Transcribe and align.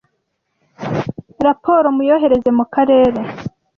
raporo 1.45 1.87
muyohereze 1.97 2.49
mu 2.57 2.65
karere. 2.73 3.19